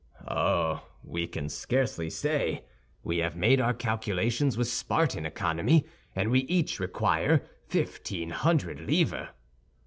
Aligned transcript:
"Oh, 0.27 0.87
we 1.03 1.27
can 1.27 1.47
scarcely 1.47 2.09
say. 2.09 2.65
We 3.03 3.19
have 3.19 3.35
made 3.35 3.61
our 3.61 3.75
calculations 3.75 4.57
with 4.57 4.67
Spartan 4.67 5.27
economy, 5.27 5.85
and 6.15 6.31
we 6.31 6.39
each 6.45 6.79
require 6.79 7.43
fifteen 7.67 8.31
hundred 8.31 8.79
livres." 8.79 9.27